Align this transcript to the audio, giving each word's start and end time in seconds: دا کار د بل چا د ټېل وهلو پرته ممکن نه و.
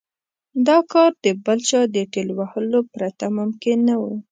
دا 0.67 0.77
کار 0.91 1.11
د 1.23 1.25
بل 1.45 1.59
چا 1.69 1.81
د 1.95 1.97
ټېل 2.13 2.29
وهلو 2.39 2.79
پرته 2.93 3.25
ممکن 3.37 3.77
نه 3.87 3.95
و. 4.01 4.03